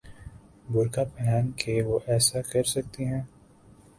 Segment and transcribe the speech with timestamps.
[0.69, 3.21] برقعہ پہن کے وہ ایسا کر سکتی ہیں؟